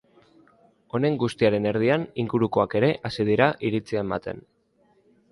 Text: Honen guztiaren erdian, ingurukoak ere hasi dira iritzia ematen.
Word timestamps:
Honen 0.99 1.17
guztiaren 1.23 1.67
erdian, 1.71 2.05
ingurukoak 2.23 2.73
ere 2.79 2.89
hasi 3.09 3.27
dira 3.27 3.51
iritzia 3.69 4.01
ematen. 4.07 4.41